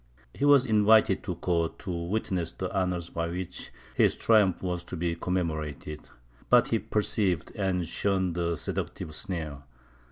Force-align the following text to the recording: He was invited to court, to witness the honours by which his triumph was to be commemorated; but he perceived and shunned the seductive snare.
He 0.33 0.45
was 0.45 0.65
invited 0.65 1.23
to 1.25 1.35
court, 1.35 1.77
to 1.77 1.91
witness 1.91 2.51
the 2.53 2.75
honours 2.75 3.11
by 3.11 3.27
which 3.27 3.69
his 3.93 4.15
triumph 4.15 4.63
was 4.63 4.83
to 4.85 4.97
be 4.97 5.13
commemorated; 5.13 6.09
but 6.49 6.69
he 6.69 6.79
perceived 6.79 7.51
and 7.55 7.87
shunned 7.87 8.33
the 8.33 8.57
seductive 8.57 9.13
snare. 9.13 9.61